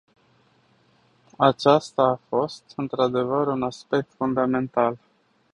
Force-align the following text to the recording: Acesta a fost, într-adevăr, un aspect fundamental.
Acesta 1.37 2.03
a 2.09 2.19
fost, 2.27 2.63
într-adevăr, 2.75 3.47
un 3.47 3.63
aspect 3.63 4.13
fundamental. 4.13 4.97